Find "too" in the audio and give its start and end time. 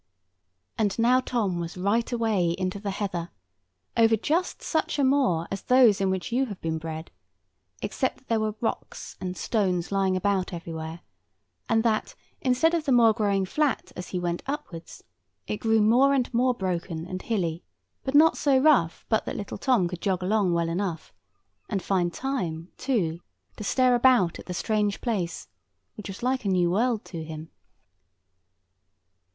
22.75-23.19